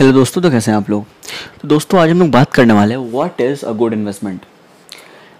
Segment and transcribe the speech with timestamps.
[0.00, 1.04] Hello दोस्तों तो कैसे हैं आप लोग?
[1.62, 4.44] तो दोस्तों, आज हम लोग बात करने वाले हैं what is a good investment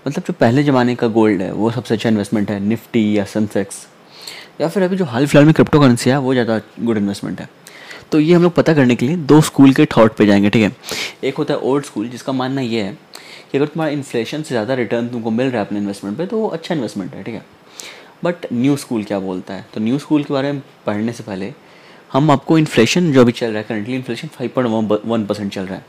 [0.06, 3.76] मतलब जो पहले ज़माने का गोल्ड है, वो सबसे अच्छा इन्वेस्टमेंट है निफ्टी या सनसेक्स
[4.60, 7.49] या फिर अभी जो हाल फ़िलहाल में क्रिप्टो करेंसी है, वो ज़्यादा गुड इन्वेस्टमेंट है।
[8.12, 10.63] तो ये हम लोग पता करने के लिए दो स्कूल के थॉट पे जाएँगे, ठीक
[10.63, 10.72] है?
[11.24, 12.92] एक होता है ओल्ड स्कूल जिसका मानना ये है
[13.53, 16.38] कि अगर तुम्हारा इन्फ्लेशन से ज़्यादा रिटर्न तुमको मिल रहा है अपने इन्वेस्टमेंट पे तो
[16.38, 17.45] वो अच्छा इन्वेस्टमेंट है, ठीक है?
[18.24, 19.66] बट न्यू स्कूल क्या बोलता है?
[19.74, 21.52] तो न्यू स्कूल के बारे में पढ़ने से पहले
[22.12, 25.62] हम आपको इन्फ्लेशन जो अभी चल रहा है currently inflation five point one percent चल
[25.62, 25.84] रहा है।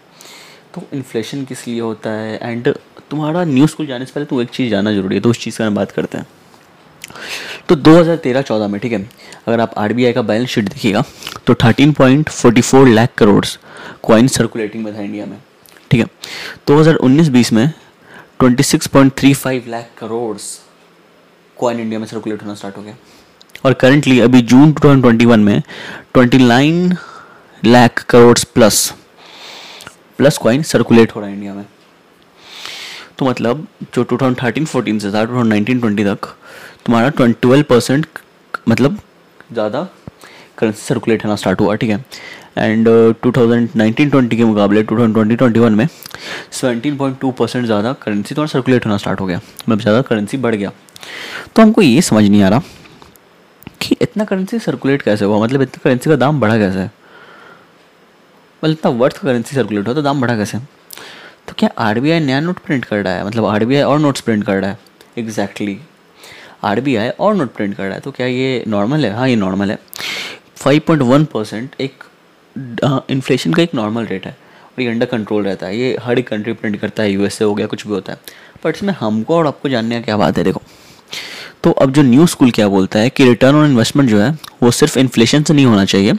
[0.76, 2.38] तो इन्फ्लेशन किस लिए होता है?
[2.42, 2.74] एंड
[3.10, 5.58] तुम्हारा न्यू स्कूल जाने से पहले तो एक चीज़ जानना ज़रूरी है तो उस चीज़
[5.58, 6.28] का हम बात करते हैं।
[7.70, 9.10] तो 2013-14 में, ठीक है?
[9.48, 11.04] अगर आप आर का बैलेंस शीट देखिएगा
[11.48, 13.46] तो 13.44 लाख करोड़
[14.04, 15.38] कॉइन सर्कुलेटिंग में था इंडिया में,
[15.92, 16.08] ठीक है?
[16.68, 17.72] 2019-20 में
[18.42, 20.38] 26.35 लाख करोड़
[21.58, 22.96] कॉइन इंडिया में सर्कुलेट होना स्टार्ट हो गया।
[23.64, 25.62] और करंटली अभी जून 2021 में
[26.18, 26.96] 29
[27.64, 28.94] lakh crore plus
[30.18, 31.66] plus coin circulate हो रहा है इंडिया में।
[33.20, 36.28] तो मतलब जो 2013-14 से था 2019-20 तक,
[36.86, 38.06] तुम्हारा ट्वेल्व परसेंट
[38.70, 38.98] मतलब
[39.54, 39.88] ज़्यादा
[40.58, 42.04] करेंसी सर्कुलेट होना स्टार्ट हुआ, ठीक है?
[42.58, 42.88] And
[43.24, 45.88] two thousand nineteen twenty के मुकाबले two thousand twenty twenty one में
[46.52, 50.38] सेवनटीन पॉइंट टू परसेंट ज़्यादा करेंसी तुम्हारा सर्कुलेट होना स्टार्ट हो गया। मतलब ज़्यादा करेंसी
[50.38, 50.72] बढ़ गया।
[51.56, 52.62] तो हमको ये समझ नहीं आ रहा
[53.92, 55.44] कि इतना करेंसी सर्कुलेट कैसे हुआ?
[55.44, 56.84] मतलब इतना करेंसी का दाम बढ़ा कैसे?
[58.64, 60.58] मतलब इतना वर्थ करेंसी सर्कुलेट हुआ तो दाम बढ़ा कैसे?
[61.48, 63.26] तो क्या आरबीआई नया नोट प्रिंट कर रहा है?
[63.28, 64.80] मतलब आरबीआई और नोट्स प्रिंट कर रहा है।
[65.18, 65.78] एग्जैक्टली.
[66.64, 66.82] आर
[67.20, 69.12] और नोट प्रिंट कर रहा है। तो क्या ये नॉर्मल है?
[69.12, 69.78] हाँ ये नॉर्मल है।
[70.56, 72.04] फाइव पॉइंट वन परसेंट एक
[73.10, 76.28] इन्फ्लेशन का एक नॉर्मल रेट है। और ये अंडर कंट्रोल रहता है। ये हर एक
[76.28, 78.20] कंट्री प्रिंट करता है। यूएसए हो गया, कुछ भी होता है।
[78.66, 80.44] बट इसमें हमको और आपको जानने का क्या बात है?
[80.44, 80.62] देखो
[81.64, 84.32] तो अब जो न्यू स्कूल क्या बोलता है कि रिटर्न ऑन इन्वेस्टमेंट जो है
[84.64, 86.14] वो सिर्फ़ इन्फ्लेशन से नहीं होना चाहिए।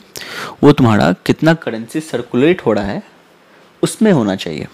[0.62, 3.02] वो तुम्हारा कितना करेंसी सर्कुलेट हो रहा है
[3.82, 4.66] उसमें होना चाहिए।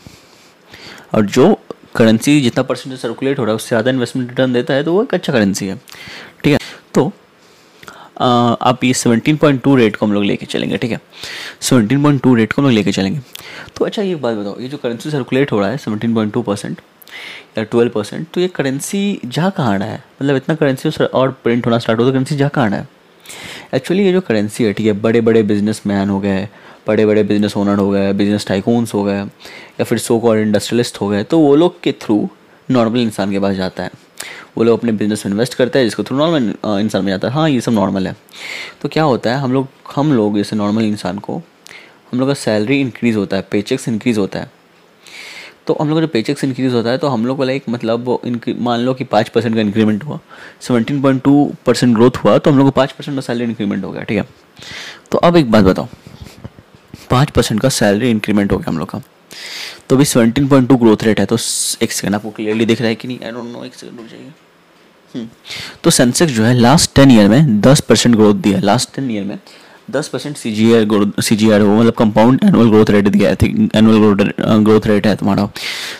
[1.15, 1.53] और जो
[1.97, 5.03] करेंसी जितना परसेंटेज सर्कुलेट हो रहा है उससे ज़्यादा इन्वेस्टमेंट रिटर्न देता है तो वो
[5.03, 5.77] एक अच्छा करेंसी है।
[6.45, 6.59] ठीक है?
[6.95, 7.13] तो
[8.21, 11.01] आ, आप ये 17.2 रेट को हम लोग लेके चलेंगे ठीक है?
[11.63, 13.21] 17.2 रेट को हम लोग लेके चलेंगे।
[13.77, 16.81] तो अच्छा ये बात बताओ ये जो करेंसी सर्कुलेट हो रहा है 17.2 परसेंट
[17.59, 20.03] या 12 परसेंट तो ये करेंसी जा कहाँ रहा है?
[20.23, 22.89] मतलब इतना करेंसी और प्रिंट होना स्टार्ट हो तो करेंसी जा कहाँ रहा है?
[23.75, 26.49] एक्चुअली ये जो करेंसी है, ठीक है बड़े बड़े बिज़नेस मैन हो गए
[26.87, 31.01] बड़े बड़े बिज़नेस ओनर हो गए बिज़नेस टाइकून्स हो गए, या फिर सो कॉल इंडस्ट्रियलिस्ट
[31.01, 32.29] हो गए तो वो लोग के थ्रू
[32.69, 33.91] नॉर्मल इंसान के पास जाता है।
[34.57, 37.35] वो लोग अपने बिज़नेस में इन्वेस्ट करते हैं, जिसको थ्रू नॉर्मल इंसान में जाता है।
[37.35, 38.15] हाँ ये सब नॉर्मल है।
[38.83, 41.37] तो क्या होता है, हम लोग हम लोग जैसे नॉर्मल इंसान को
[42.13, 44.51] हम लोग का सैलरी इंक्रीज़ होता है पेचेक्स इंक्रीज़ होता है।
[45.69, 48.19] तो हम लोग का जो पेचेक्स इंक्रीज़ होता है तो हम लोग को लाइक मतलब
[48.61, 50.19] मान लो कि पाँच परसेंट का इंक्रीमेंट हुआ
[50.61, 51.33] seventeen point two
[51.67, 54.19] percent growth हुआ तो हम लोग को पाँच परसेंट का सैलरी इंक्रीमेंट हो गया ठीक
[54.19, 54.25] है?
[55.13, 55.89] तो अब एक बात बताओ
[57.11, 59.03] पाँच परसेंट का सैलरी इंक्रीमेंट हो गया हम लोग का
[59.89, 61.37] तो अभी seventeen point two growth rate है तो
[61.83, 63.19] एक सेकंड आपको क्लियरली दिख रहा है कि नहीं?
[63.25, 64.33] आई डोंट नो एक सेकंड रुक जाइए।
[65.15, 65.29] हम्म,
[65.85, 69.25] तो सेंसेक्स जो है लास्ट टेन ईयर में दस परसेंट ग्रोथ दिया लास्ट टेन ईयर
[69.25, 69.39] में
[69.91, 73.31] दस percent C G R C G R वो मतलब कंपाउंड एनुअल ग्रोथ रेट दिया
[73.31, 74.15] है एनुअल
[74.65, 75.49] ग्रोथ रेट है तुम्हारा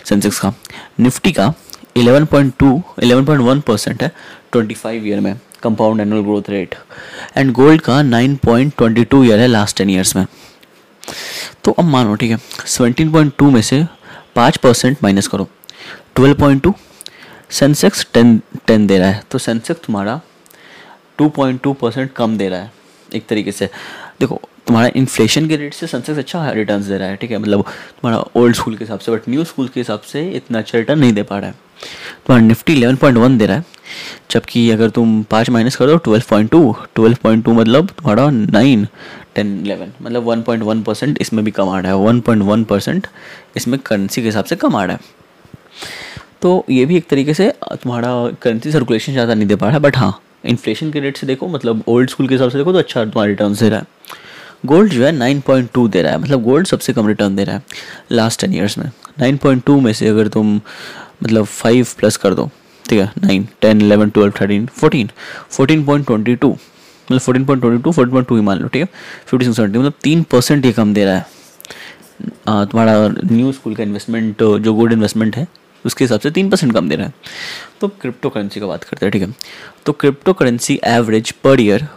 [0.05, 0.53] सेंसेक्स का।
[0.99, 1.53] निफ्टी का
[1.97, 4.11] eleven point two eleven point one percent है
[4.51, 5.33] ट्वेंटी फाइव ईयर में
[5.63, 6.75] compound annual growth rate
[7.37, 10.25] and gold का nine point twenty two year है लास्ट टेन ईयर्स में।
[11.63, 13.83] तो अब मानो, ठीक है सेवनटीन पॉइंट टू में से
[14.35, 15.47] पाँच परसेंट माइनस करो।
[16.15, 16.73] Twelve point two
[17.51, 20.19] Sensex ten ten दे रहा है। तो सेंसेक्स तुम्हारा
[21.17, 22.71] टू पॉइंट टू परसेंट कम दे रहा है।
[23.15, 23.69] एक तरीके से।
[24.19, 27.37] देखो, तुम्हारा इन्फ्लेशन के रेट से सेंसेक्स अच्छा रिटर्न दे रहा है, ठीक है?
[27.37, 30.77] मतलब तुम्हारा ओल्ड स्कूल के हिसाब से बट न्यू स्कूल के हिसाब से इतना अच्छा
[30.77, 31.55] रिटर्न नहीं दे पा रहा है।
[32.25, 33.65] तुम्हारा निफ्टी इलेवन पॉइंट वन दे रहा है,
[34.31, 38.87] जबकि अगर तुम पाँच माइनस कर twelve point two twelve point two मतलब तुम्हारा नाइन
[39.35, 42.43] टेन इलेवन मतलब वन पॉइंट वन परसेंट इसमें भी कम आ रहा है वन पॉइंट
[42.43, 43.07] वन परसेंट
[43.57, 45.17] इसमें करेंसी के हिसाब से कम आ रहा है।
[46.41, 48.11] तो ये भी एक तरीके से तुम्हारा
[48.41, 51.47] करेंसी सर्कुलेशन ज़्यादा नहीं दे पा रहा है बट हाँ इन्फ्लेशन के रेट से देखो
[51.47, 53.85] मतलब ओल्ड स्कूल के हिसाब से देखो तो अच्छा तुम्हारा रिटर्न दे रहा है।
[54.65, 57.43] गोल्ड जो है नाइन पॉइंट टू दे रहा है मतलब गोल्ड सबसे कम रिटर्न दे
[57.43, 57.63] रहा है
[58.11, 58.85] लास्ट टेन ईयर्स में।
[59.19, 62.49] नाइन पॉइंट टू में से अगर तुम मतलब फाइव प्लस कर दो,
[62.85, 65.09] ठीक है nine ten eleven twelve thirteen fourteen
[65.49, 68.67] fourteen point twenty two मतलब fourteen point twenty two fourteen point two ही मान लो,
[68.67, 68.87] ठीक है
[69.27, 71.25] फिफ्टी सिक्स मतलब तीन परसेंट ये कम दे रहा है।
[72.65, 75.47] तुम्हारा न्यू स्कूल का इन्वेस्टमेंट जो गुड इन्वेस्टमेंट है
[75.85, 77.13] उसके हिसाब से तीन परसेंट कम दे रहा है।
[77.81, 79.35] तो क्रिप्टो करेंसी का बात करते हैं, ठीक है?
[79.85, 81.87] तो crypto currency average per year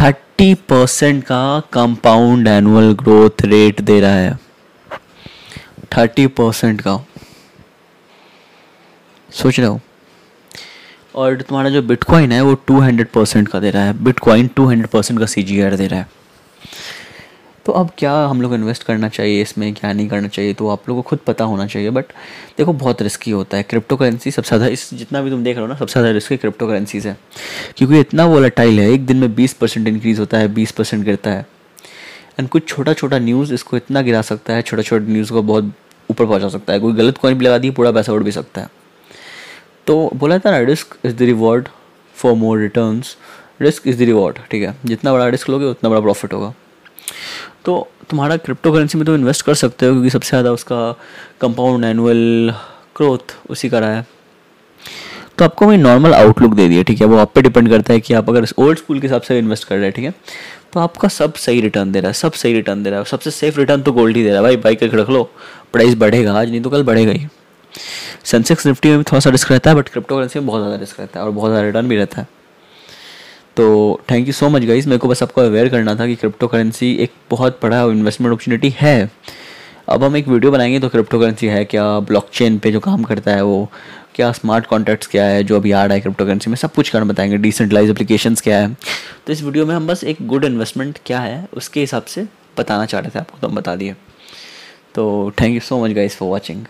[0.00, 4.38] thirty percent का कंपाउंड एनुअल ग्रोथ रेट दे रहा है।
[5.96, 7.06] थर्टी परसेंट का।
[9.30, 9.80] सोच रहे हो?
[11.14, 14.66] और तुम्हारा जो बिटकॉइन है वो टू हंड्रेड परसेंट का दे रहा है। बिटकॉइन टू
[14.66, 16.21] हंड्रेड परसेंट का सीजीआर दे रहा है।
[17.66, 20.88] तो अब क्या हम लोग इन्वेस्ट करना चाहिए, इसमें क्या नहीं करना चाहिए तो आप
[20.88, 22.04] लोगों को खुद पता होना चाहिए। बट
[22.58, 25.64] देखो, बहुत रिस्की होता है। क्रिप्टो करेंसी सबसे ज़्यादा इस, जितना भी तुम देख रहे
[25.64, 27.16] हो ना, सबसे ज़्यादा रिस्की क्रिप्टो करेंसीज है।
[27.76, 31.30] क्योंकि इतना वोलाटाइल है, एक दिन में बीस परसेंट इंक्रीज़ होता है, बीस परसेंट गिरता
[31.30, 31.46] है।
[32.38, 35.72] एंड कुछ छोटा छोटा न्यूज़ इसको इतना गिरा सकता है छोटा छोटा न्यूज़ को बहुत
[36.10, 38.60] ऊपर पहुँचा सकता है। कोई गलत कॉइन भी लगा दी पूरा पैसा उड़ भी सकता
[38.60, 38.68] है।
[39.86, 41.68] तो बोला था ना risk is the reward
[42.16, 43.16] for more returns
[43.60, 44.74] risk is the reward ठीक है?
[44.84, 46.52] जितना बड़ा रिस्क लोगे, उतना बड़ा प्रॉफिट होगा।
[47.64, 50.90] तो तुम्हारा क्रिप्टो करेंसी में तो इन्वेस्ट कर सकते हो, क्योंकि सबसे ज़्यादा उसका
[51.40, 52.52] कंपाउंड एनुअल
[52.96, 54.06] ग्रोथ उसी का रहा है।
[55.38, 57.06] तो आपको मैं नॉर्मल आउटलुक दे दिया ठीक है?
[57.06, 59.64] वो आप पे डिपेंड करता है कि आप अगर ओल्ड स्कूल के हिसाब से इन्वेस्ट
[59.64, 60.14] कर रहे हैं, ठीक है?
[60.72, 63.30] तो आपका सब सही रिटर्न दे रहा है, सब सही रिटर्न दे रहा है। सबसे
[63.30, 65.22] सेफ़ रिटर्न तो गोल्ड ही दे रहा है। भाई बाइक करके रख लो
[65.72, 67.26] प्राइस बढ़ेगा, आज नहीं तो कल बढ़ेगा ही।
[68.24, 70.76] सेंसेक्स निफ्टी में भी थोड़ा सा रिस्क रहता है बट क्रिप्टो करेंसी में बहुत ज़्यादा
[70.80, 72.28] रिस्क रहता है और बहुत ज़्यादा रिटर्न भी रहता है।
[73.56, 76.46] तो thank you so much guys मेरे को बस आपको अवेयर करना था कि क्रिप्टो
[76.46, 79.10] करेंसी एक बहुत बड़ा इन्वेस्टमेंट अपॉर्चुनिटी है।
[79.88, 81.84] अब हम एक वीडियो बनाएँगे तो क्रिप्टो करेंसी है क्या?
[82.00, 83.68] ब्लॉकचेन पे जो काम करता है वो
[84.14, 84.30] क्या?
[84.32, 85.42] स्मार्ट कॉन्ट्रैक्ट्स क्या है?
[85.44, 88.58] जो अभी आ रहा है क्रिप्टो करेंसी में, सब कुछ करना बताएँगे। डिसेंट्रलाइज एप्लीकेशंस क्या
[88.58, 88.76] है?
[89.26, 92.26] तो इस वीडियो में हम बस एक गुड इन्वेस्टमेंट क्या है, उसके हिसाब से
[92.58, 93.94] बताना चाह रहे थे आपको तो हम बता दिए।
[94.94, 96.64] तो thank you so much guys for watching